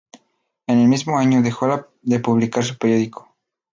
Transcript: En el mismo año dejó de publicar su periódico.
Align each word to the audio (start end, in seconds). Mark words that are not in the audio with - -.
En 0.65 0.79
el 0.79 0.87
mismo 0.87 1.19
año 1.19 1.43
dejó 1.43 1.87
de 2.01 2.19
publicar 2.19 2.63
su 2.63 2.75
periódico. 2.79 3.35